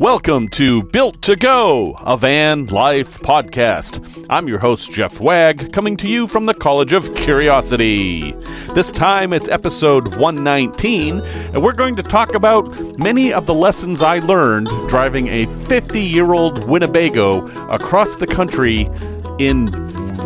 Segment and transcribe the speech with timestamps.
[0.00, 4.26] Welcome to Built to Go, a van life podcast.
[4.28, 8.32] I'm your host, Jeff Wagg, coming to you from the College of Curiosity.
[8.74, 14.02] This time it's episode 119, and we're going to talk about many of the lessons
[14.02, 18.88] I learned driving a 50 year old Winnebago across the country
[19.38, 19.70] in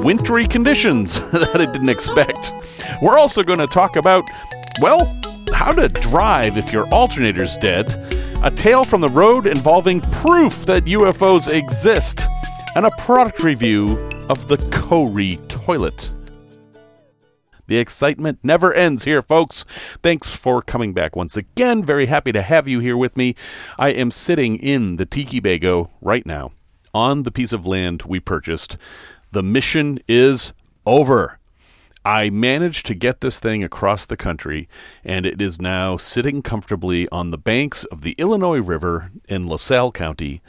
[0.03, 2.55] wintry conditions that I didn't expect.
[3.03, 4.25] We're also going to talk about,
[4.81, 5.15] well,
[5.53, 10.85] how to drive if your alternator's dead a tale from the road involving proof that
[10.85, 12.27] UFOs exist,
[12.77, 16.13] and a product review of the Kohree toilet.
[17.67, 19.65] The excitement never ends here, folks.
[20.03, 21.85] Thanks for coming back once again.
[21.85, 23.35] Very happy to have you here with me.
[23.77, 26.53] I am sitting in the Tiki Bago right now
[26.95, 28.79] on the piece of land we purchased.
[29.33, 30.55] The mission is
[30.87, 31.38] over.
[32.09, 34.67] I managed to get this thing across the country,
[35.05, 39.93] and it is now sitting comfortably on the banks of the Illinois River in LaSalle
[39.93, 40.41] County,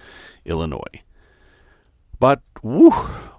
[0.46, 1.04] Illinois.
[2.18, 2.92] But, whew,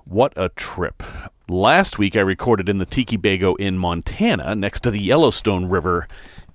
[0.05, 1.03] what a trip.
[1.49, 6.07] Last week I recorded in the Tiki Bago in Montana next to the Yellowstone River,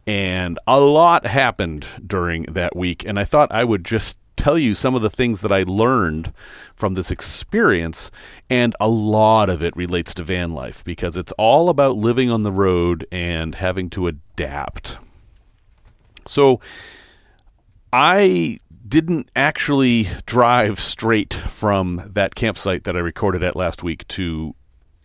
[0.05, 4.75] and a lot happened during that week, and I thought I would just tell you
[4.75, 6.31] some of the things that I learned
[6.75, 8.11] from this experience,
[8.47, 12.43] and a lot of it relates to van life because it's all about living on
[12.43, 14.99] the road and having to adapt.
[16.27, 16.59] So,
[17.91, 24.53] I didn't actually drive straight from that campsite that I recorded at last week to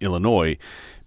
[0.02, 0.58] Illinois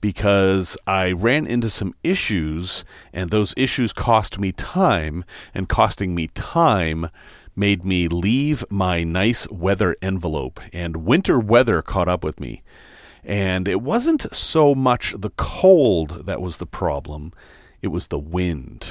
[0.01, 5.23] because I ran into some issues, and those issues cost me time,
[5.53, 7.09] and costing me time
[7.55, 12.63] made me leave my nice weather envelope, and winter weather caught up with me.
[13.23, 17.31] And it wasn't so much the cold that was the problem,
[17.81, 18.89] it was the wind.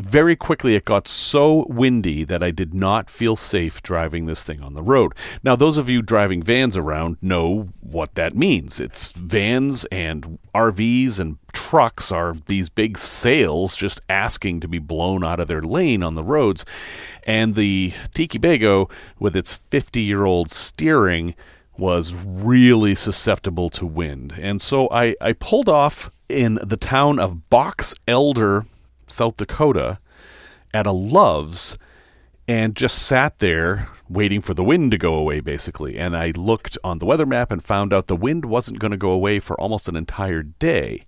[0.00, 4.62] Very quickly, it got so windy that I did not feel safe driving this thing
[4.62, 5.12] on the road.
[5.44, 8.80] Now, those of you driving vans around know what that means.
[8.80, 15.22] It's vans and RVs and trucks are these big sails just asking to be blown
[15.22, 16.64] out of their lane on the roads.
[17.24, 21.34] And the Tiki Bago, with its 50 year old steering,
[21.76, 24.32] was really susceptible to wind.
[24.40, 28.64] And so I, I pulled off in the town of Box Elder,
[29.10, 29.98] South Dakota,
[30.72, 31.78] at a Love's
[32.46, 35.96] and just sat there waiting for the wind to go away, basically.
[35.98, 38.96] And I looked on the weather map and found out the wind wasn't going to
[38.96, 41.06] go away for almost an entire day.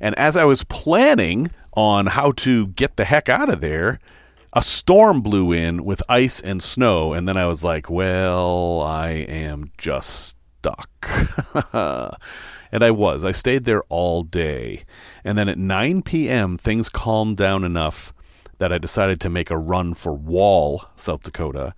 [0.00, 3.98] And as I was planning on how to get the heck out of there,
[4.54, 7.12] a storm blew in with ice and snow.
[7.12, 10.90] And then I was like, well, I am just stuck.
[12.72, 13.22] and I was.
[13.22, 14.84] I stayed there all day.
[15.24, 18.12] And then at 9 p.m., things calmed down enough
[18.58, 21.74] that I decided to make a run for Wall, South Dakota.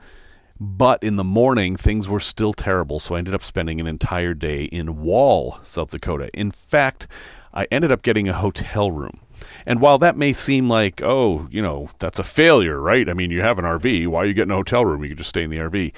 [0.60, 4.34] But in the morning, things were still terrible, so I ended up spending an entire
[4.34, 6.30] day in Wall, South Dakota.
[6.34, 7.08] In fact,
[7.52, 9.18] I ended up getting a hotel room.
[9.66, 13.08] And while that may seem like, oh, you know, that's a failure, right?
[13.08, 14.06] I mean, you have an RV.
[14.08, 15.02] Why are you getting a hotel room?
[15.02, 15.92] You can just stay in the RV.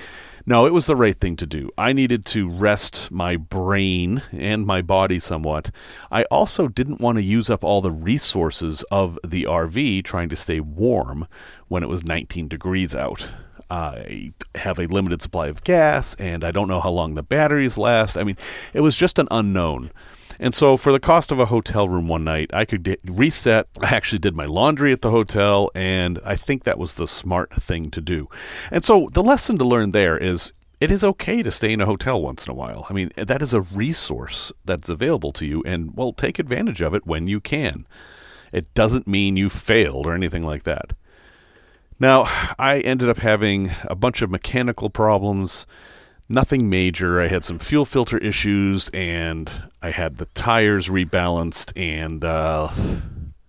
[0.46, 1.70] No, it was the right thing to do.
[1.78, 5.70] I needed to rest my brain and my body somewhat.
[6.10, 10.36] I also didn't want to use up all the resources of the RV trying to
[10.36, 11.26] stay warm
[11.68, 13.30] when it was 19 degrees out.
[13.70, 17.78] I have a limited supply of gas, and I don't know how long the batteries
[17.78, 18.18] last.
[18.18, 18.36] I mean,
[18.74, 19.92] it was just an unknown.
[20.38, 23.66] And so, for the cost of a hotel room one night, I could get reset.
[23.80, 27.54] I actually did my laundry at the hotel, and I think that was the smart
[27.54, 28.28] thing to do.
[28.70, 31.86] And so, the lesson to learn there is it is okay to stay in a
[31.86, 32.86] hotel once in a while.
[32.90, 36.94] I mean, that is a resource that's available to you, and well, take advantage of
[36.94, 37.86] it when you can.
[38.52, 40.92] It doesn't mean you failed or anything like that.
[41.98, 42.24] Now,
[42.58, 45.66] I ended up having a bunch of mechanical problems
[46.28, 47.20] nothing major.
[47.20, 49.50] I had some fuel filter issues, and
[49.82, 52.68] I had the tires rebalanced, and uh,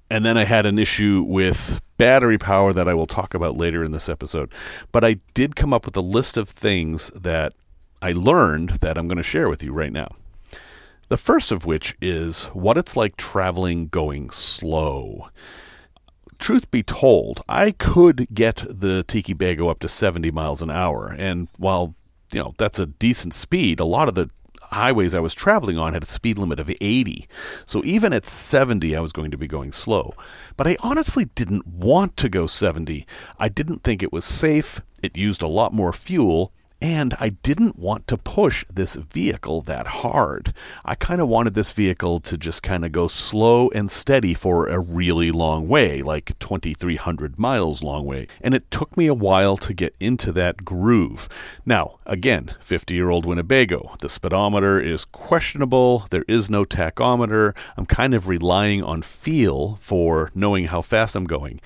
[0.09, 3.83] and then I had an issue with battery power that I will talk about later
[3.83, 4.51] in this episode.
[4.91, 7.53] But I did come up with a list of things that
[8.01, 10.09] I learned that I'm going to share with you right now.
[11.07, 15.29] The first of which is what it's like traveling going slow.
[16.37, 21.15] Truth be told, I could get the Tiki Bago up to 70 miles an hour,
[21.17, 21.95] and while
[22.31, 23.79] you know that's a decent speed.
[23.79, 24.29] A lot of the
[24.71, 27.27] highways I was traveling on had a speed limit of 80.
[27.65, 30.13] So even at 70, I was going to be going slow.
[30.57, 33.05] But I honestly didn't want to go 70.
[33.39, 34.81] I didn't think it was safe.
[35.01, 36.51] It used a lot more fuel.
[36.81, 40.53] And I didn't want to push this vehicle that hard.
[40.83, 44.67] I kind of wanted this vehicle to just kind of go slow and steady for
[44.67, 48.27] a really long way, like 2,300 miles long way.
[48.41, 51.29] And it took me a while to get into that groove.
[51.65, 53.95] Now, again, 50 year old Winnebago.
[53.99, 56.07] The speedometer is questionable.
[56.11, 57.55] There is no tachometer.
[57.77, 61.61] I'm kind of relying on feel for knowing how fast I'm going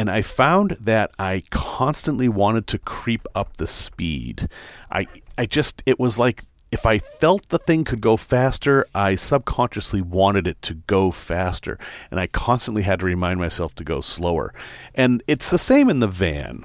[0.00, 4.48] and I found that I constantly wanted to creep up the speed.
[4.90, 5.06] I
[5.36, 10.00] I just it was like if I felt the thing could go faster, I subconsciously
[10.00, 11.78] wanted it to go faster,
[12.10, 14.54] and I constantly had to remind myself to go slower.
[14.94, 16.64] And it's the same in the van.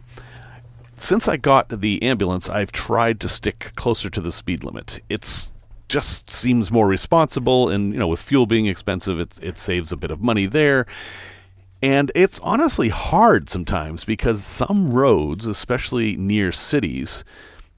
[0.95, 5.01] Since I got the ambulance, I've tried to stick closer to the speed limit.
[5.09, 5.51] It's
[5.89, 9.97] just seems more responsible and you know with fuel being expensive it it saves a
[9.97, 10.87] bit of money there
[11.85, 17.23] and it's honestly hard sometimes because some roads, especially near cities,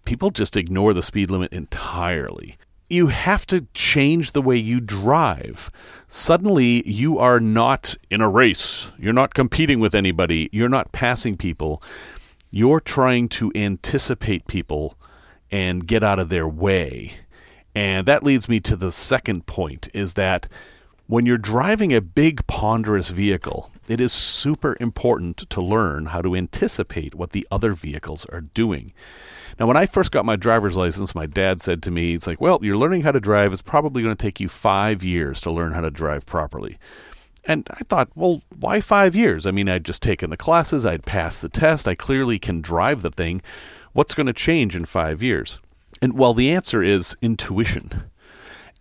[0.05, 2.55] people just ignore the speed limit entirely.
[2.89, 5.69] You have to change the way you drive.
[6.07, 8.93] Suddenly, you are not in a race.
[8.97, 10.47] You're not competing with anybody.
[10.53, 11.83] You're not passing people.
[12.49, 14.95] You're trying to anticipate people
[15.51, 17.11] and get out of their way.
[17.75, 20.47] And that leads me to the second point is that
[21.07, 26.35] when you're driving a big, ponderous vehicle, it is super important to learn how to
[26.35, 28.93] anticipate what the other vehicles are doing.
[29.59, 32.41] Now, when I first got my driver's license, my dad said to me, It's like,
[32.41, 33.53] well, you're learning how to drive.
[33.53, 36.77] It's probably going to take you five years to learn how to drive properly.
[37.45, 39.45] And I thought, well, why five years?
[39.45, 43.01] I mean, I'd just taken the classes, I'd passed the test, I clearly can drive
[43.01, 43.41] the thing.
[43.93, 45.59] What's going to change in five years?
[46.01, 48.03] And well, the answer is intuition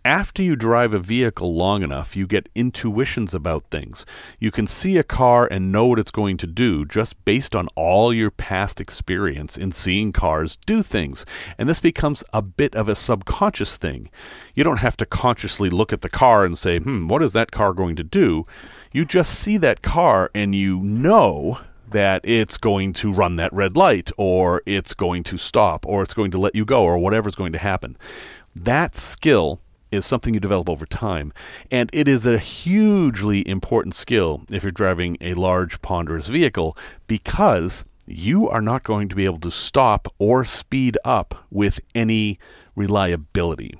[0.07, 4.05] after you drive a vehicle long enough, you get intuitions about things.
[4.39, 7.67] You can see a car and know what it's going to do just based on
[7.75, 11.25] all your past experience in seeing cars do things.
[11.57, 14.09] And this becomes a bit of a subconscious thing.
[14.55, 17.51] You don't have to consciously look at the car and say, hmm, what is that
[17.51, 18.45] car going to do?
[18.93, 21.59] You just see that car and you know
[21.89, 26.13] that it's going to run that red light or it's going to stop or it's
[26.13, 27.97] going to let you go or whatever's going to happen.
[28.55, 29.59] That skill
[29.91, 31.33] is something you develop over time.
[31.71, 37.85] And it is a hugely important skill if you're driving a large, ponderous vehicle because
[38.05, 42.39] you are not going to be able to stop or speed up with any
[42.75, 43.73] reliability.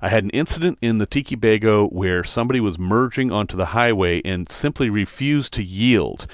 [0.00, 4.22] I had an incident in the Tiki Bago where somebody was merging onto the highway
[4.24, 6.26] and simply refused to yield.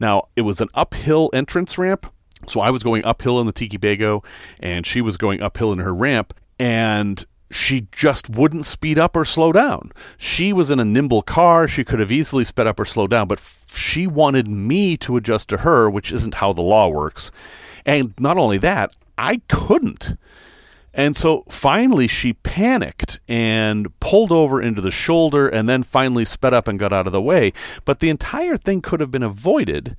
[0.00, 2.12] Now, it was an uphill entrance ramp,
[2.46, 4.24] so I was going uphill in the Tiki Bago,
[4.60, 7.24] and she was going uphill in her ramp, and
[7.54, 9.92] she just wouldn't speed up or slow down.
[10.16, 11.68] She was in a nimble car.
[11.68, 15.16] She could have easily sped up or slowed down, but f- she wanted me to
[15.16, 17.30] adjust to her, which isn't how the law works.
[17.84, 20.16] And not only that, I couldn't.
[20.94, 26.52] And so finally she panicked and pulled over into the shoulder and then finally sped
[26.52, 27.52] up and got out of the way.
[27.84, 29.96] But the entire thing could have been avoided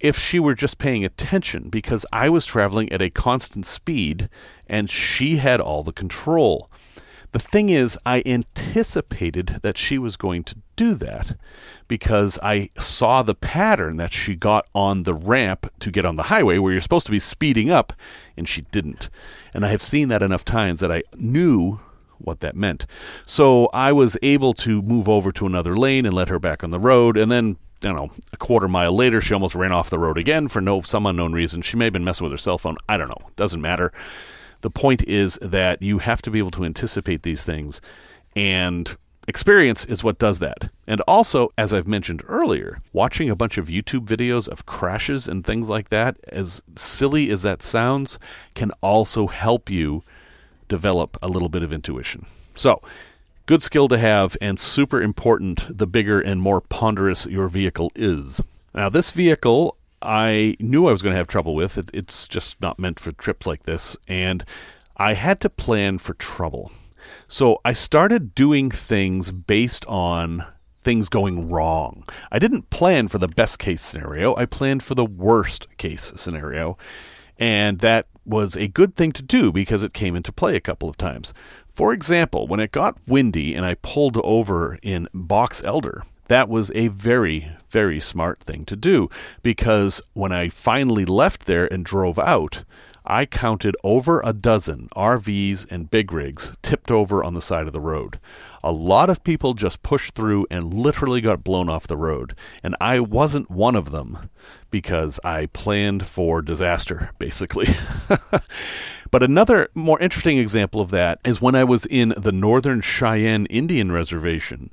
[0.00, 4.28] if she were just paying attention because I was traveling at a constant speed
[4.66, 6.68] and she had all the control.
[7.34, 11.36] The thing is, I anticipated that she was going to do that
[11.88, 16.22] because I saw the pattern that she got on the ramp to get on the
[16.24, 17.92] highway where you're supposed to be speeding up,
[18.36, 19.10] and she didn't.
[19.52, 21.80] And I have seen that enough times that I knew
[22.18, 22.86] what that meant.
[23.26, 26.70] So I was able to move over to another lane and let her back on
[26.70, 29.98] the road, and then you know, a quarter mile later, she almost ran off the
[29.98, 31.62] road again for no some unknown reason.
[31.62, 32.76] She may have been messing with her cell phone.
[32.88, 33.28] I don't know.
[33.34, 33.92] Doesn't matter.
[34.64, 37.82] The point is that you have to be able to anticipate these things,
[38.34, 38.96] and
[39.28, 40.72] experience is what does that.
[40.86, 45.44] And also, as I've mentioned earlier, watching a bunch of YouTube videos of crashes and
[45.44, 48.18] things like that, as silly as that sounds,
[48.54, 50.02] can also help you
[50.66, 52.24] develop a little bit of intuition.
[52.54, 52.80] So,
[53.44, 58.40] good skill to have and super important the bigger and more ponderous your vehicle is.
[58.74, 61.78] Now, this vehicle I knew I was going to have trouble with.
[61.78, 63.96] It, it's just not meant for trips like this.
[64.08, 64.44] And
[64.96, 66.70] I had to plan for trouble.
[67.28, 70.44] So I started doing things based on
[70.82, 72.04] things going wrong.
[72.30, 76.76] I didn't plan for the best case scenario, I planned for the worst case scenario.
[77.38, 80.88] And that was a good thing to do because it came into play a couple
[80.88, 81.34] of times.
[81.72, 86.70] For example, when it got windy and I pulled over in Box Elder, that was
[86.74, 89.08] a very, very smart thing to do
[89.42, 92.64] because when I finally left there and drove out,
[93.06, 97.74] I counted over a dozen RVs and big rigs tipped over on the side of
[97.74, 98.18] the road.
[98.62, 102.34] A lot of people just pushed through and literally got blown off the road.
[102.62, 104.30] And I wasn't one of them
[104.70, 107.66] because I planned for disaster, basically.
[109.14, 113.46] But another more interesting example of that is when I was in the Northern Cheyenne
[113.46, 114.72] Indian Reservation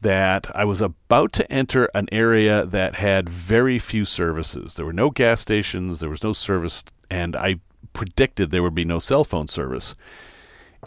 [0.00, 4.74] that I was about to enter an area that had very few services.
[4.74, 7.60] There were no gas stations, there was no service, and I
[7.92, 9.94] predicted there would be no cell phone service.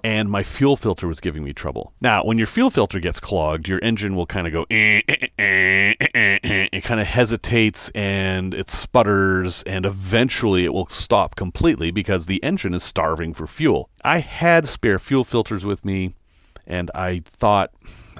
[0.01, 1.91] And my fuel filter was giving me trouble.
[1.99, 5.23] Now, when your fuel filter gets clogged, your engine will kind of go, eh, eh,
[5.37, 12.27] eh, it kind of hesitates and it sputters, and eventually it will stop completely because
[12.27, 13.89] the engine is starving for fuel.
[14.01, 16.13] I had spare fuel filters with me,
[16.65, 17.71] and I thought,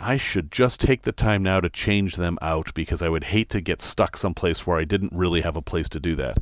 [0.01, 3.49] I should just take the time now to change them out because I would hate
[3.49, 6.39] to get stuck someplace where I didn't really have a place to do that.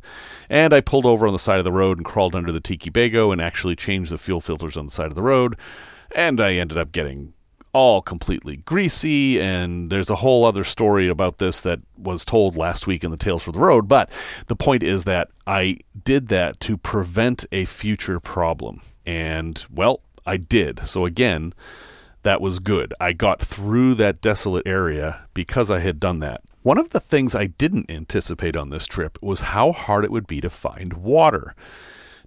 [0.48, 2.90] And I pulled over on the side of the road and crawled under the Tiki
[2.90, 5.56] Bago and actually changed the fuel filters on the side of the road.
[6.14, 7.34] And I ended up getting
[7.72, 9.40] all completely greasy.
[9.40, 13.16] And there's a whole other story about this that was told last week in the
[13.16, 13.88] Tales for the Road.
[13.88, 14.10] But
[14.46, 18.80] the point is that I did that to prevent a future problem.
[19.04, 20.80] And, well, I did.
[20.86, 21.54] So again,
[22.22, 22.92] that was good.
[23.00, 26.42] I got through that desolate area because I had done that.
[26.62, 30.26] One of the things I didn't anticipate on this trip was how hard it would
[30.26, 31.54] be to find water.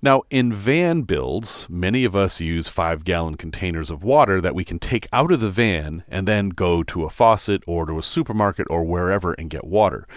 [0.04, 4.64] Now, in van builds, many of us use five gallon containers of water that we
[4.64, 8.04] can take out of the van and then go to a faucet or to a
[8.04, 10.08] supermarket or wherever and get water.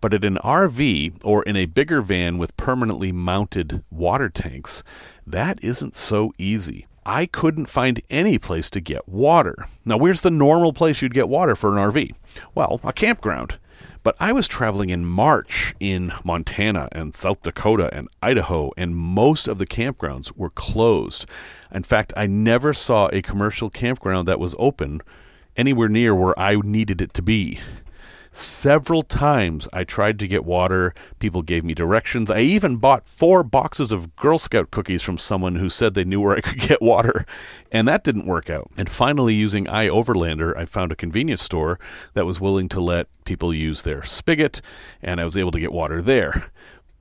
[0.00, 4.84] But in an RV or in a bigger van with permanently mounted water tanks,
[5.26, 6.86] that isn't so easy.
[7.04, 9.66] I couldn't find any place to get water.
[9.84, 12.14] Now, where's the normal place you'd get water for an RV?
[12.54, 13.58] Well, a campground.
[14.04, 19.46] But I was traveling in March in Montana and South Dakota and Idaho, and most
[19.46, 21.26] of the campgrounds were closed.
[21.72, 25.02] In fact, I never saw a commercial campground that was open
[25.56, 27.60] anywhere near where I needed it to be.
[28.34, 30.94] Several times I tried to get water.
[31.18, 32.30] People gave me directions.
[32.30, 36.22] I even bought four boxes of Girl Scout cookies from someone who said they knew
[36.22, 37.26] where I could get water,
[37.70, 38.70] and that didn't work out.
[38.74, 41.78] And finally, using iOverlander, I found a convenience store
[42.14, 44.62] that was willing to let people use their spigot,
[45.02, 46.50] and I was able to get water there.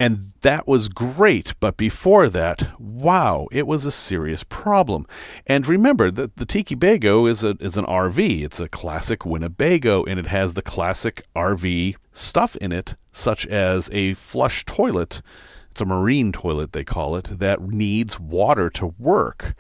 [0.02, 1.54] And that was great.
[1.60, 5.06] But before that, wow, it was a serious problem.
[5.46, 8.44] And remember that the Tiki Bago is, a, is an RV.
[8.44, 13.92] It's a classic Winnebago, and it has the classic RV stuff in it, such as
[13.94, 15.22] a flush toilet.
[15.70, 19.54] It's a marine toilet, they call it, that needs water to work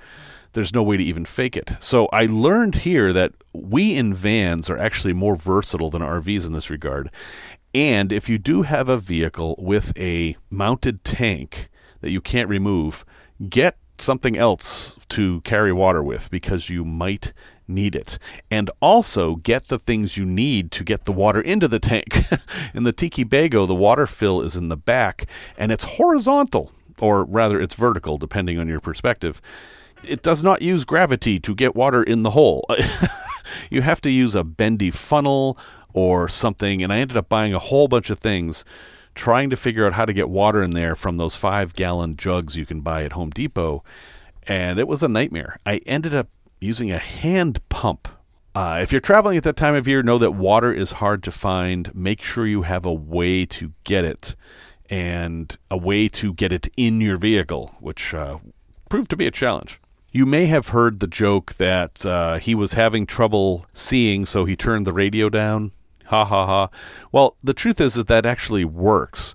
[0.53, 1.71] there's no way to even fake it.
[1.79, 6.53] So I learned here that we in vans are actually more versatile than RVs in
[6.53, 7.10] this regard.
[7.74, 11.70] And if you do have a vehicle with a mounted tank
[12.01, 13.06] that you can't remove,
[13.50, 17.34] get something else to carry water with because you might
[17.68, 18.18] need it.
[18.50, 22.18] And also get the things you need to get the water into the tank.
[22.74, 25.25] in the Tiki Bago, the water fill is in the back
[25.58, 29.42] and it's horizontal, or rather, it's vertical, depending on your perspective.
[30.04, 32.66] It does not use gravity to get water in the hole.
[33.70, 35.58] you have to use a bendy funnel
[35.93, 36.83] or something.
[36.83, 38.63] And I ended up buying a whole bunch of things
[39.15, 42.57] trying to figure out how to get water in there from those five gallon jugs
[42.57, 43.83] you can buy at Home Depot.
[44.48, 45.57] And it was a nightmare.
[45.65, 46.29] I ended up
[46.60, 48.07] using a hand pump.
[48.53, 51.31] Uh, if you're traveling at that time of year, know that water is hard to
[51.31, 51.93] find.
[51.95, 54.36] Make sure you have a way to get it
[54.89, 58.39] and a way to get it in your vehicle, which uh,
[58.89, 59.79] proved to be a challenge.
[60.12, 64.57] You may have heard the joke that uh, he was having trouble seeing, so he
[64.57, 65.71] turned the radio down.
[66.12, 66.70] Ha ha ha.
[67.13, 69.34] Well, the truth is that that actually works.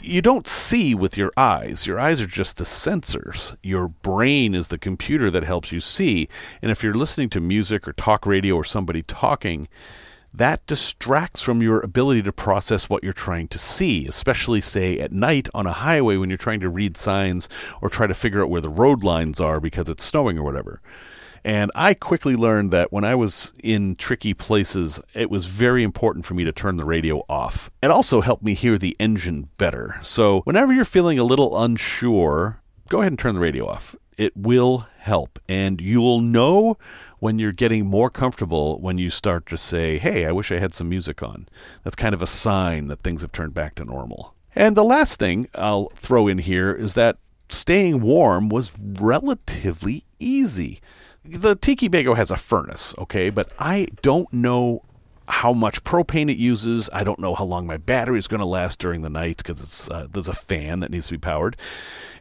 [0.00, 1.88] You don't see with your eyes.
[1.88, 3.56] Your eyes are just the sensors.
[3.64, 6.28] Your brain is the computer that helps you see.
[6.62, 9.66] And if you're listening to music or talk radio or somebody talking,
[10.32, 15.10] that distracts from your ability to process what you're trying to see, especially, say, at
[15.10, 17.48] night on a highway when you're trying to read signs
[17.82, 20.80] or try to figure out where the road lines are because it's snowing or whatever.
[21.44, 26.24] And I quickly learned that when I was in tricky places, it was very important
[26.24, 27.70] for me to turn the radio off.
[27.82, 29.96] It also helped me hear the engine better.
[30.02, 33.94] So, whenever you're feeling a little unsure, go ahead and turn the radio off.
[34.16, 35.38] It will help.
[35.46, 36.78] And you'll know
[37.18, 40.72] when you're getting more comfortable when you start to say, hey, I wish I had
[40.72, 41.46] some music on.
[41.82, 44.34] That's kind of a sign that things have turned back to normal.
[44.54, 50.80] And the last thing I'll throw in here is that staying warm was relatively easy
[51.24, 54.82] the Tiki Bago has a furnace, okay, but I don't know
[55.26, 56.90] how much propane it uses.
[56.92, 59.88] I don't know how long my battery is going to last during the night because
[59.90, 61.56] uh, there's a fan that needs to be powered,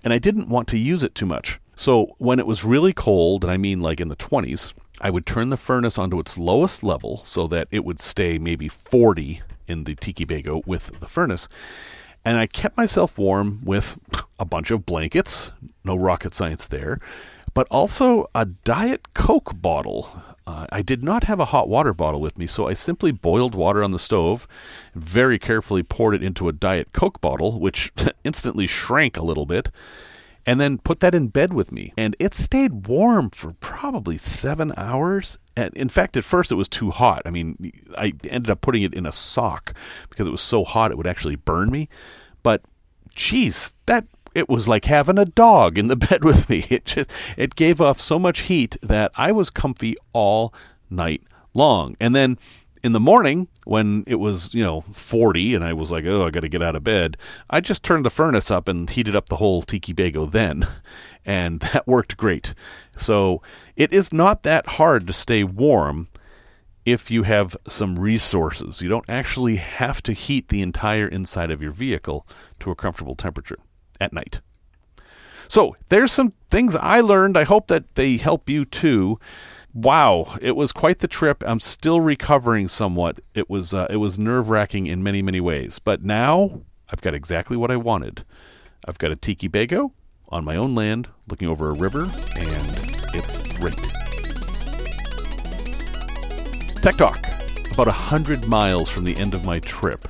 [0.03, 1.59] and I didn't want to use it too much.
[1.75, 5.25] So when it was really cold, and I mean like in the 20s, I would
[5.25, 9.83] turn the furnace onto its lowest level so that it would stay maybe 40 in
[9.83, 11.49] the Tiki Bago with the furnace,
[12.23, 13.99] and I kept myself warm with
[14.39, 15.51] a bunch of blankets,
[15.83, 16.99] no rocket science there,
[17.53, 20.09] but also a Diet Coke bottle.
[20.45, 23.55] Uh, I did not have a hot water bottle with me, so I simply boiled
[23.55, 24.47] water on the stove,
[24.93, 27.93] very carefully poured it into a Diet Coke bottle, which
[28.23, 29.69] instantly shrank a little bit,
[30.45, 31.93] and then put that in bed with me.
[31.97, 35.37] And it stayed warm for probably seven hours.
[35.55, 37.21] And in fact, at first it was too hot.
[37.25, 39.73] I mean, I ended up putting it in a sock
[40.09, 41.87] because it was so hot it would actually burn me.
[42.41, 42.63] But
[43.15, 46.65] geez, that it was like having a dog in the bed with me.
[46.69, 50.53] It just it gave off so much heat that I was comfy all
[50.89, 51.21] night
[51.53, 51.95] long.
[51.99, 52.37] And then
[52.83, 56.29] in the morning when it was you know 40 and i was like oh i
[56.29, 57.15] got to get out of bed
[57.49, 60.63] i just turned the furnace up and heated up the whole tiki bago then
[61.25, 62.53] and that worked great
[62.97, 63.41] so
[63.77, 66.09] it is not that hard to stay warm
[66.85, 71.61] if you have some resources you don't actually have to heat the entire inside of
[71.61, 72.27] your vehicle
[72.59, 73.59] to a comfortable temperature
[73.99, 74.41] at night
[75.47, 79.19] so there's some things i learned i hope that they help you too
[79.73, 81.43] wow, it was quite the trip.
[81.45, 83.19] I'm still recovering somewhat.
[83.33, 87.13] It was uh, it was nerve wracking in many many ways, but now I've got
[87.13, 88.23] exactly what I wanted.
[88.87, 89.91] I've got a tiki bago
[90.29, 92.03] on my own land, looking over a river,
[92.37, 92.67] and
[93.15, 93.77] it's great.
[96.81, 97.19] Tech Talk.
[97.73, 100.07] About a hundred miles from the end of my trip,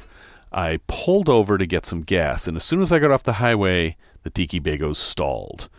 [0.54, 3.34] I pulled over to get some gas, and as soon as I got off the
[3.34, 5.70] highway, the tiki bagos stalled.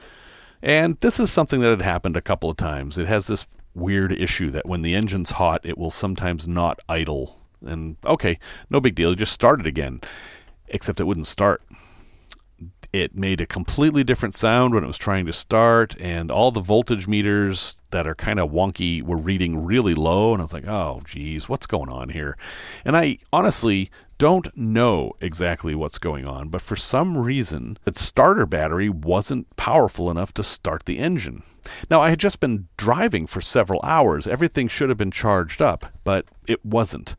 [0.63, 2.97] And this is something that had happened a couple of times.
[2.97, 7.39] It has this weird issue that when the engine's hot, it will sometimes not idle.
[7.65, 8.39] And okay,
[8.71, 9.15] no big deal.
[9.15, 10.01] Just start it again.
[10.69, 11.63] Except it wouldn't start.
[12.93, 16.61] It made a completely different sound when it was trying to start, and all the
[16.61, 20.33] voltage meters that are kind of wonky were reading really low.
[20.33, 22.39] And I was like, oh, geez, what's going on here?
[22.85, 28.47] And I honestly don't know exactly what's going on, but for some reason, its starter
[28.47, 31.43] battery wasn't powerful enough to start the engine.
[31.91, 34.27] Now, I had just been driving for several hours.
[34.27, 37.17] Everything should have been charged up, but it wasn't.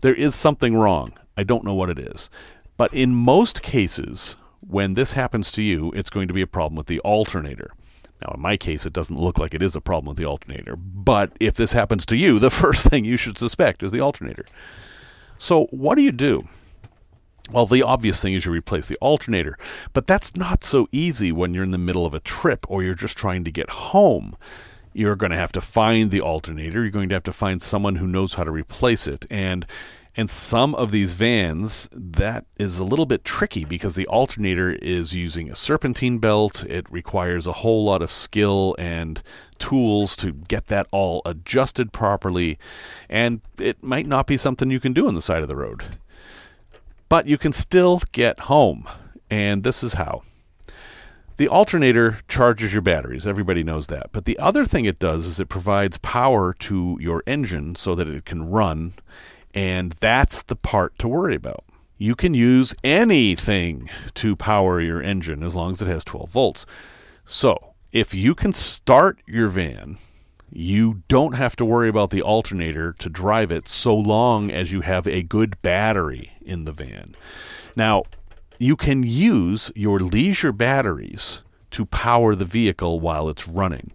[0.00, 1.14] There is something wrong.
[1.36, 2.30] I don't know what it is.
[2.76, 6.76] But in most cases, when this happens to you, it's going to be a problem
[6.76, 7.70] with the alternator.
[8.22, 10.76] Now, in my case, it doesn't look like it is a problem with the alternator.
[10.76, 14.46] But if this happens to you, the first thing you should suspect is the alternator.
[15.44, 16.48] So, what do you do?
[17.50, 19.58] Well, the obvious thing is you replace the alternator,
[19.92, 22.94] but that's not so easy when you're in the middle of a trip or you're
[22.94, 24.38] just trying to get home.
[24.94, 26.80] You're going to have to find the alternator.
[26.80, 29.26] You're going to have to find someone who knows how to replace it.
[29.30, 29.66] And
[30.16, 35.14] and some of these vans, that is a little bit tricky because the alternator is
[35.14, 36.64] using a serpentine belt.
[36.64, 39.22] It requires a whole lot of skill and
[39.64, 42.58] tools to get that all adjusted properly.
[43.08, 45.84] And it might not be something you can do on the side of the road.
[47.08, 48.86] But you can still get home.
[49.30, 50.22] And this is how.
[51.36, 53.26] The alternator charges your batteries.
[53.26, 54.10] Everybody knows that.
[54.12, 58.06] But the other thing it does is it provides power to your engine so that
[58.06, 58.92] it can run
[59.54, 61.64] and that's the part to worry about.
[61.96, 66.66] You can use anything to power your engine as long as it has 12 volts.
[67.24, 69.96] So, if you can start your van,
[70.52, 74.82] you don't have to worry about the alternator to drive it so long as you
[74.82, 77.14] have a good battery in the van.
[77.74, 78.02] Now,
[78.58, 83.90] you can use your leisure batteries to power the vehicle while it's running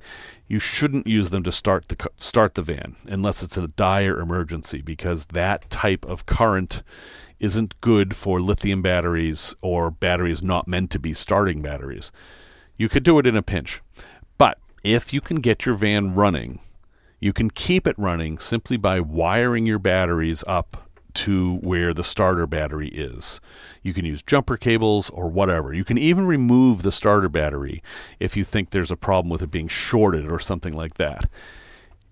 [0.50, 4.82] you shouldn't use them to start the start the van unless it's a dire emergency
[4.82, 6.82] because that type of current
[7.40, 12.12] isn't good for lithium batteries or batteries not meant to be starting batteries.
[12.80, 13.82] You could do it in a pinch.
[14.38, 16.62] But if you can get your van running,
[17.20, 22.48] you can keep it running simply by wiring your batteries up to where the starter
[22.48, 23.42] battery is.
[23.84, 25.74] You can use jumper cables or whatever.
[25.74, 27.84] You can even remove the starter battery
[28.18, 31.30] if you think there's a problem with it being shorted or something like that.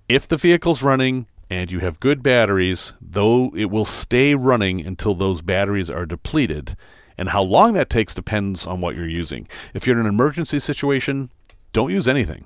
[0.09, 5.15] If the vehicle's running and you have good batteries, though it will stay running until
[5.15, 6.75] those batteries are depleted.
[7.17, 9.47] And how long that takes depends on what you're using.
[9.73, 11.31] If you're in an emergency situation,
[11.73, 12.45] don't use anything.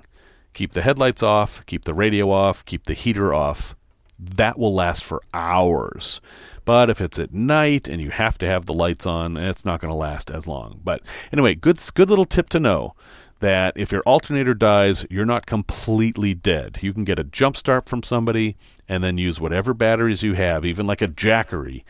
[0.54, 3.74] Keep the headlights off, keep the radio off, keep the heater off
[4.22, 6.20] that will last for hours.
[6.64, 9.80] But if it's at night and you have to have the lights on, it's not
[9.80, 10.80] going to last as long.
[10.84, 12.94] But anyway, good good little tip to know
[13.40, 16.78] that if your alternator dies, you're not completely dead.
[16.80, 18.56] You can get a jump start from somebody
[18.88, 21.82] and then use whatever batteries you have, even like a Jackery,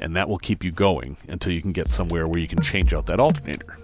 [0.00, 2.92] and that will keep you going until you can get somewhere where you can change
[2.92, 3.76] out that alternator.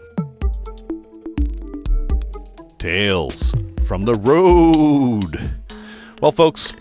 [2.78, 3.54] Tales
[3.86, 5.54] from the road.
[6.20, 6.72] Well, folks,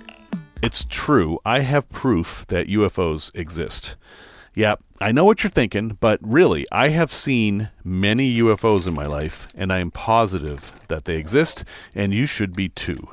[0.63, 1.39] it's true.
[1.45, 3.95] I have proof that UFOs exist.
[4.55, 9.05] Yeah, I know what you're thinking, but really, I have seen many UFOs in my
[9.05, 13.09] life, and I am positive that they exist, and you should be too.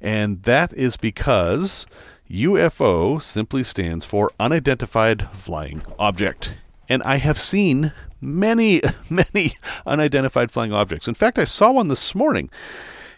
[0.00, 1.86] And that is because
[2.30, 6.58] UFO simply stands for Unidentified Flying Object.
[6.88, 9.52] And I have seen many, many
[9.86, 11.08] unidentified flying objects.
[11.08, 12.50] In fact, I saw one this morning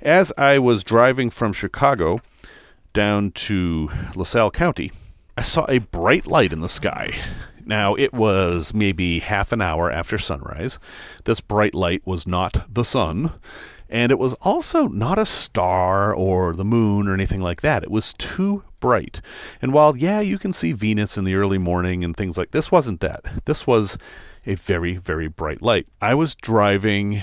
[0.01, 2.21] as I was driving from Chicago
[2.93, 4.93] down to LaSalle County.
[5.37, 7.11] I saw a bright light in the sky.
[7.65, 10.79] Now, it was maybe half an hour after sunrise.
[11.25, 13.33] This bright light was not the sun,
[13.91, 17.83] and it was also not a star or the moon or anything like that.
[17.83, 19.21] It was too bright.
[19.61, 22.71] And while, yeah, you can see Venus in the early morning and things like this,
[22.71, 23.45] wasn't that.
[23.45, 23.99] This was
[24.47, 25.89] a very, very bright light.
[26.01, 27.21] I was driving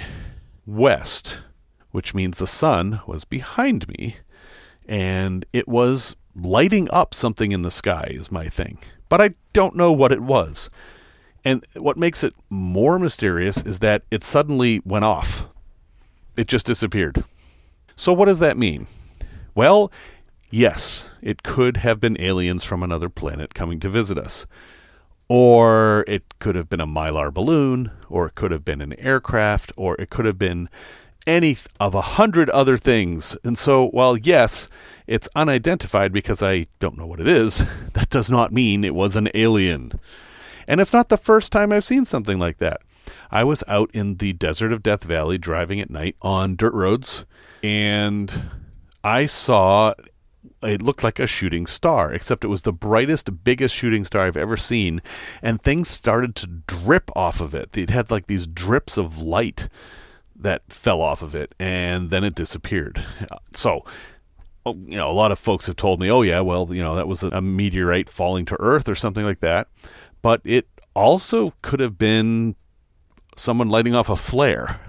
[0.65, 1.41] west,
[1.91, 4.17] which means the sun was behind me,
[4.85, 8.77] and it was lighting up something in the sky, is my thing.
[9.07, 10.69] But I don't know what it was.
[11.45, 15.47] And what makes it more mysterious is that it suddenly went off.
[16.37, 17.23] It just disappeared.
[17.95, 18.85] So, what does that mean?
[19.55, 19.91] Well,
[20.51, 24.45] yes, it could have been aliens from another planet coming to visit us.
[25.27, 29.73] Or it could have been a mylar balloon, or it could have been an aircraft,
[29.75, 30.69] or it could have been
[31.25, 33.35] any of a hundred other things.
[33.43, 34.69] And so, while yes,
[35.07, 39.15] it's unidentified because I don't know what it is, that does not mean it was
[39.15, 39.99] an alien.
[40.67, 42.81] And it's not the first time I've seen something like that.
[43.31, 47.25] I was out in the desert of Death Valley driving at night on dirt roads,
[47.63, 48.49] and
[49.03, 49.93] I saw
[50.63, 54.37] it looked like a shooting star, except it was the brightest, biggest shooting star I've
[54.37, 55.01] ever seen,
[55.41, 57.77] and things started to drip off of it.
[57.77, 59.69] It had like these drips of light
[60.35, 63.03] that fell off of it, and then it disappeared.
[63.53, 63.83] So,
[64.65, 66.95] oh, you know, a lot of folks have told me, oh, yeah, well, you know,
[66.95, 69.67] that was a meteorite falling to Earth or something like that.
[70.21, 72.55] But it also could have been
[73.37, 74.79] someone lighting off a flare.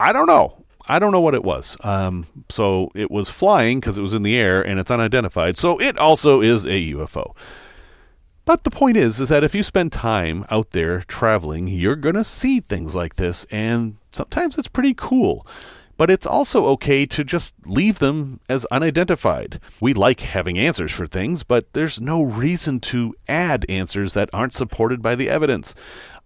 [0.00, 0.64] I don't know.
[0.88, 1.76] I don't know what it was.
[1.84, 5.58] Um, so it was flying because it was in the air and it's unidentified.
[5.58, 7.36] So it also is a UFO.
[8.48, 12.24] But the point is, is that if you spend time out there traveling, you're to
[12.24, 15.46] see things like this, and sometimes it's pretty cool.
[15.98, 19.60] But it's also okay to just leave them as unidentified.
[19.82, 24.54] We like having answers for things, but there's no reason to add answers that aren't
[24.54, 25.74] supported by the evidence.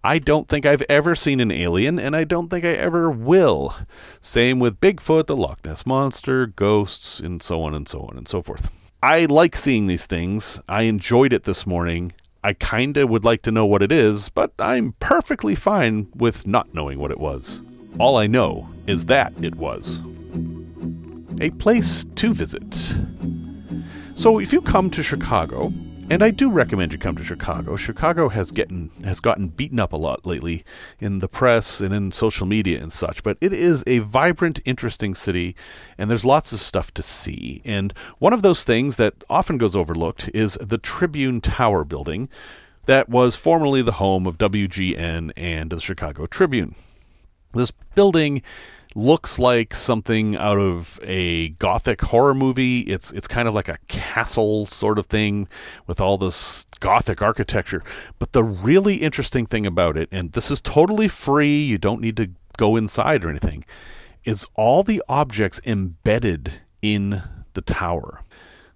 [0.05, 3.73] I don't think I've ever seen an alien, and I don't think I ever will.
[4.19, 8.27] Same with Bigfoot, the Loch Ness Monster, ghosts, and so on and so on and
[8.27, 8.69] so forth.
[9.01, 10.61] I like seeing these things.
[10.67, 12.11] I enjoyed it this morning.
[12.43, 16.73] I kinda would like to know what it is, but I'm perfectly fine with not
[16.73, 17.61] knowing what it was.
[17.97, 20.01] All I know is that it was.
[21.39, 22.93] A place to visit.
[24.15, 25.71] So if you come to Chicago,
[26.09, 27.75] and I do recommend you come to Chicago.
[27.75, 30.63] Chicago has getting has gotten beaten up a lot lately
[30.99, 35.15] in the press and in social media and such, but it is a vibrant, interesting
[35.15, 35.55] city,
[35.97, 37.61] and there's lots of stuff to see.
[37.65, 42.29] And one of those things that often goes overlooked is the Tribune Tower building
[42.85, 46.75] that was formerly the home of WGN and the Chicago Tribune.
[47.53, 48.41] This building
[48.95, 52.81] looks like something out of a gothic horror movie.
[52.81, 55.47] It's it's kind of like a castle sort of thing
[55.87, 57.83] with all this gothic architecture.
[58.19, 62.17] But the really interesting thing about it, and this is totally free, you don't need
[62.17, 63.65] to go inside or anything,
[64.23, 68.23] is all the objects embedded in the tower.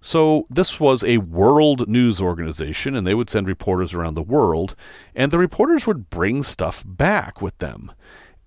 [0.00, 4.76] So, this was a world news organization, and they would send reporters around the world,
[5.14, 7.90] and the reporters would bring stuff back with them.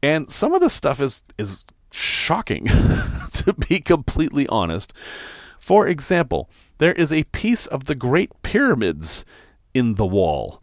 [0.03, 2.65] And some of the stuff is is shocking
[3.33, 4.93] to be completely honest.
[5.59, 9.25] For example, there is a piece of the Great Pyramids
[9.73, 10.60] in the wall.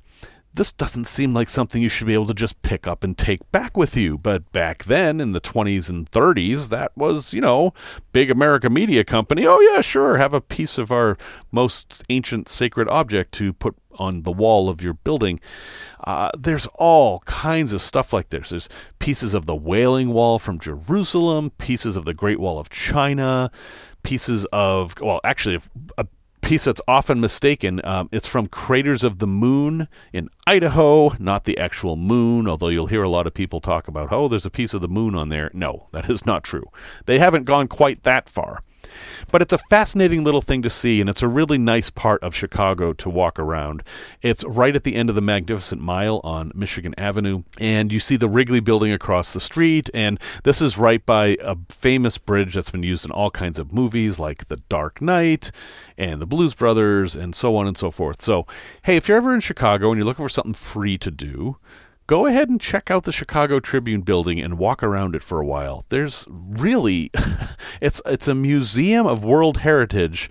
[0.55, 3.51] This doesn't seem like something you should be able to just pick up and take
[3.53, 7.73] back with you, but back then in the 20s and 30s, that was, you know,
[8.13, 9.47] big America media company.
[9.47, 11.17] Oh, yeah, sure, have a piece of our
[11.53, 15.41] most ancient sacred object to put on the wall of your building.
[16.05, 18.51] Uh, there's all kinds of stuff like this.
[18.51, 23.51] There's pieces of the Wailing Wall from Jerusalem, pieces of the Great Wall of China,
[24.03, 25.61] pieces of, well, actually,
[25.99, 26.07] a
[26.41, 27.81] piece that's often mistaken.
[27.85, 32.87] Um, it's from Craters of the Moon in Idaho, not the actual moon, although you'll
[32.87, 35.29] hear a lot of people talk about, oh, there's a piece of the moon on
[35.29, 35.51] there.
[35.53, 36.65] No, that is not true.
[37.07, 38.63] They haven't gone quite that far.
[39.31, 42.35] But it's a fascinating little thing to see, and it's a really nice part of
[42.35, 43.83] Chicago to walk around.
[44.23, 48.17] It's right at the end of the Magnificent Mile on Michigan Avenue, and you see
[48.17, 52.71] the Wrigley building across the street, and this is right by a famous bridge that's
[52.71, 55.51] been used in all kinds of movies like The Dark Knight
[55.97, 58.23] and The Blues Brothers, and so on and so forth.
[58.23, 58.47] So,
[58.83, 61.59] hey, if you're ever in Chicago and you're looking for something free to do,
[62.09, 65.47] go ahead and check out the Chicago Tribune building and walk around it for a
[65.47, 65.85] while.
[65.91, 67.11] There's really
[67.81, 70.29] it's it's a museum of world heritage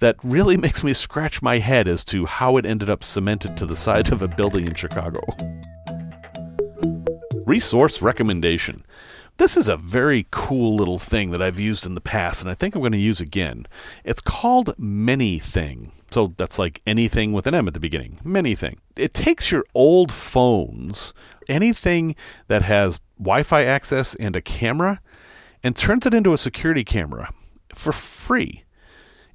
[0.00, 3.66] that really makes me scratch my head as to how it ended up cemented to
[3.66, 5.20] the side of a building in Chicago.
[7.46, 8.84] Resource recommendation.
[9.38, 12.54] This is a very cool little thing that I've used in the past and I
[12.54, 13.66] think I'm going to use again.
[14.04, 15.92] It's called ManyThing.
[16.10, 18.18] So that's like anything with an M at the beginning.
[18.24, 18.78] ManyThing.
[18.96, 21.14] It takes your old phones,
[21.48, 22.16] anything
[22.48, 25.00] that has Wi Fi access and a camera,
[25.62, 27.32] and turns it into a security camera
[27.72, 28.64] for free.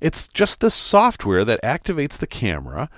[0.01, 2.89] It's just this software that activates the camera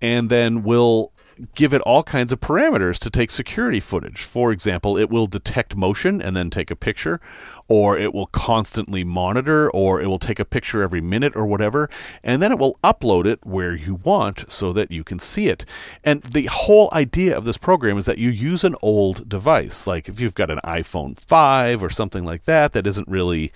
[0.00, 1.12] and then will
[1.54, 4.22] give it all kinds of parameters to take security footage.
[4.22, 7.20] For example, it will detect motion and then take a picture,
[7.68, 11.88] or it will constantly monitor, or it will take a picture every minute or whatever,
[12.22, 15.64] and then it will upload it where you want so that you can see it.
[16.02, 20.08] And the whole idea of this program is that you use an old device, like
[20.08, 23.52] if you've got an iPhone 5 or something like that, that isn't really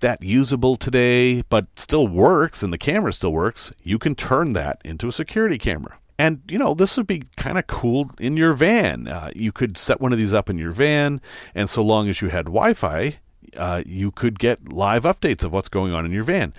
[0.00, 4.80] that usable today, but still works and the camera still works, you can turn that
[4.84, 5.98] into a security camera.
[6.18, 9.08] And, you know, this would be kind of cool in your van.
[9.08, 11.20] Uh, you could set one of these up in your van,
[11.54, 13.18] and so long as you had Wi Fi,
[13.56, 16.52] uh, you could get live updates of what's going on in your van.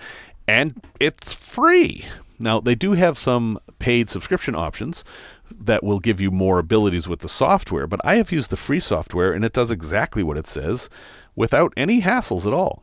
[0.46, 2.04] And it's free.
[2.38, 5.04] Now, they do have some paid subscription options
[5.50, 8.80] that will give you more abilities with the software, but I have used the free
[8.80, 10.90] software and it does exactly what it says
[11.34, 12.82] without any hassles at all.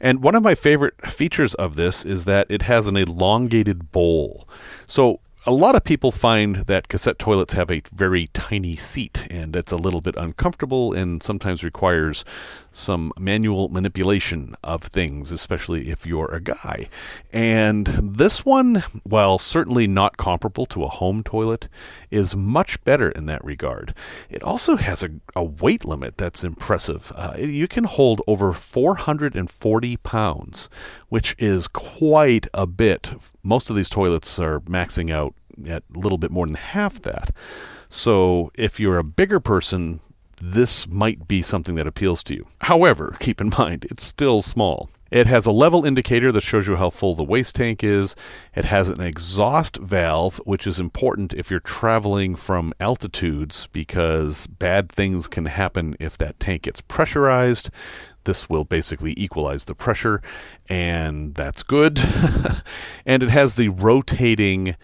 [0.00, 4.48] And one of my favorite features of this is that it has an elongated bowl.
[4.88, 9.56] So a lot of people find that cassette toilets have a very tiny seat and
[9.56, 12.24] it's a little bit uncomfortable and sometimes requires
[12.72, 16.88] some manual manipulation of things, especially if you're a guy.
[17.32, 21.68] And this one, while certainly not comparable to a home toilet,
[22.10, 23.94] is much better in that regard.
[24.30, 27.12] It also has a, a weight limit that's impressive.
[27.14, 30.68] Uh, you can hold over 440 pounds,
[31.08, 33.12] which is quite a bit.
[33.42, 35.34] Most of these toilets are maxing out
[35.66, 37.34] at a little bit more than half that.
[37.88, 40.00] So if you're a bigger person,
[40.44, 42.48] this might be something that appeals to you.
[42.62, 44.90] However, keep in mind, it's still small.
[45.12, 48.16] It has a level indicator that shows you how full the waste tank is.
[48.56, 54.90] It has an exhaust valve, which is important if you're traveling from altitudes because bad
[54.90, 57.70] things can happen if that tank gets pressurized.
[58.24, 60.22] This will basically equalize the pressure,
[60.68, 62.00] and that's good.
[63.06, 64.76] and it has the rotating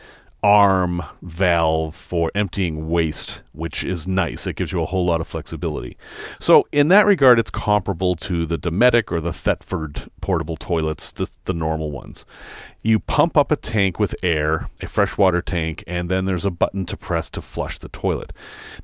[0.42, 4.46] arm valve for emptying waste, which is nice.
[4.46, 5.96] It gives you a whole lot of flexibility.
[6.38, 11.30] So, in that regard, it's comparable to the Dometic or the Thetford portable toilets, the,
[11.44, 12.24] the normal ones.
[12.82, 16.86] You pump up a tank with air, a freshwater tank, and then there's a button
[16.86, 18.32] to press to flush the toilet.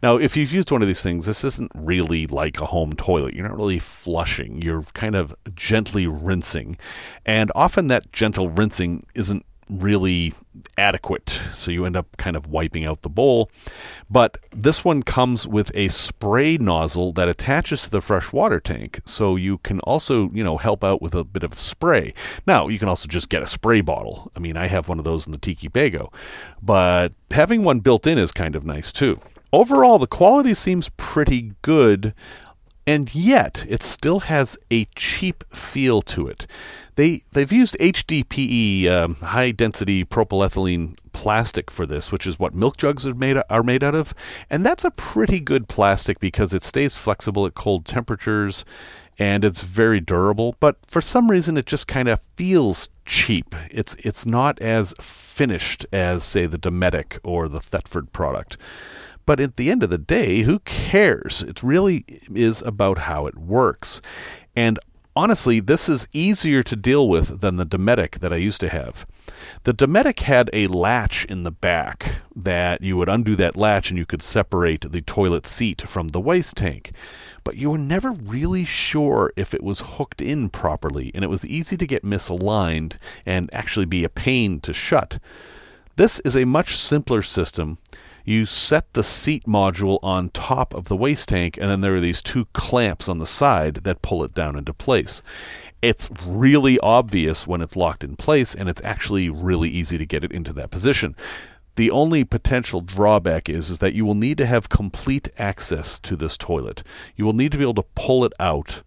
[0.02, 3.34] Now, if you've used one of these things, this isn't really like a home toilet.
[3.34, 6.76] You're not really flushing, you're kind of gently rinsing.
[7.24, 10.32] And often that gentle rinsing isn't really
[10.76, 11.28] adequate.
[11.54, 13.50] So you end up kind of wiping out the bowl.
[14.10, 19.00] But this one comes with a spray nozzle that attaches to the fresh water tank.
[19.04, 22.14] So you can also, you know, help out with a bit of spray.
[22.46, 24.30] Now, you can also just get a spray bottle.
[24.36, 26.12] I mean, I have one of those in the Tiki Bago.
[26.62, 29.20] But having one built in is kind of nice too.
[29.52, 32.12] Overall, the quality seems pretty good
[32.86, 36.46] and yet it still has a cheap feel to it.
[36.96, 42.76] They they've used HDPE, um, high density propylethylene plastic for this, which is what milk
[42.76, 44.14] jugs are made are made out of,
[44.48, 48.64] and that's a pretty good plastic because it stays flexible at cold temperatures,
[49.18, 50.54] and it's very durable.
[50.60, 53.54] But for some reason, it just kind of feels cheap.
[53.70, 58.56] It's it's not as finished as say the Dometic or the Thetford product.
[59.26, 61.42] But at the end of the day, who cares?
[61.42, 64.00] It really is about how it works.
[64.54, 64.78] And
[65.16, 69.06] honestly, this is easier to deal with than the Dometic that I used to have.
[69.64, 73.98] The Dometic had a latch in the back that you would undo that latch and
[73.98, 76.92] you could separate the toilet seat from the waste tank.
[77.44, 81.44] But you were never really sure if it was hooked in properly, and it was
[81.44, 85.18] easy to get misaligned and actually be a pain to shut.
[85.96, 87.78] This is a much simpler system
[88.24, 92.00] you set the seat module on top of the waste tank, and then there are
[92.00, 95.22] these two clamps on the side that pull it down into place.
[95.82, 100.24] It's really obvious when it's locked in place, and it's actually really easy to get
[100.24, 101.14] it into that position.
[101.76, 106.16] The only potential drawback is, is that you will need to have complete access to
[106.16, 106.82] this toilet.
[107.16, 108.82] You will need to be able to pull it out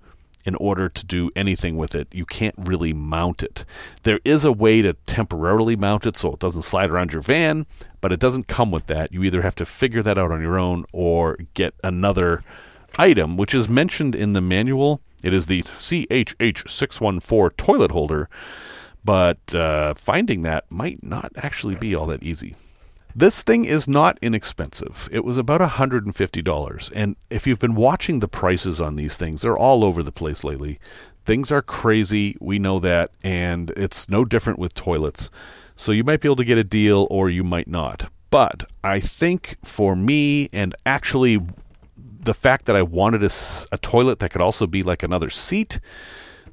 [0.48, 2.08] in order to do anything with it.
[2.16, 3.66] You can't really mount it.
[4.04, 7.68] There is a way to temporarily mount it so it doesn't slide around your van,
[8.00, 9.12] but it doesn't come with that.
[9.12, 12.44] You either have to figure that out on your own or get another
[12.98, 15.02] item, which is mentioned in the manual.
[15.22, 18.30] It is the CHH614 toilet holder,
[19.04, 22.56] but uh, finding that might not actually be all that easy.
[23.18, 25.10] This thing is not inexpensive.
[25.12, 26.92] It was about $150.
[26.94, 30.44] And if you've been watching the prices on these things, they're all over the place
[30.44, 30.78] lately.
[31.26, 32.38] Things are crazy.
[32.40, 33.10] We know that.
[33.24, 35.32] And it's no different with toilets.
[35.76, 38.12] So you might be able to get a deal or you might not.
[38.30, 41.40] But I think for me, and actually
[41.98, 43.32] the fact that I wanted a,
[43.72, 45.80] a toilet that could also be like another seat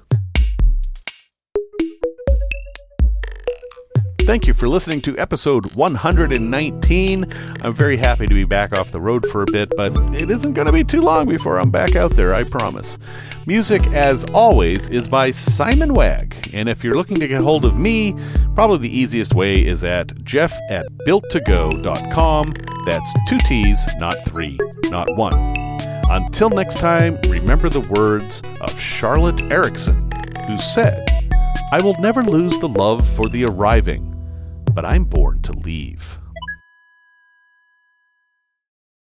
[4.25, 7.25] Thank you for listening to episode 119.
[7.63, 10.53] I'm very happy to be back off the road for a bit, but it isn't
[10.53, 12.99] going to be too long before I'm back out there, I promise.
[13.47, 17.79] Music, as always, is by Simon Wag, and if you're looking to get hold of
[17.79, 18.15] me,
[18.53, 22.53] probably the easiest way is at jeff at builttogo.com.
[22.85, 25.33] That's two T's, not three, not one.
[26.09, 29.99] Until next time, remember the words of Charlotte Eriksson,
[30.47, 31.05] who said,
[31.73, 34.10] I will never lose the love for the arriving
[34.73, 36.20] but I'm born to leave.